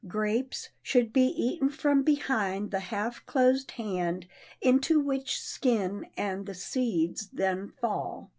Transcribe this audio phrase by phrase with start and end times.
[0.07, 4.27] Grapes should be eaten from behind the half closed hand
[4.59, 8.27] into which skin and the seeds then fall.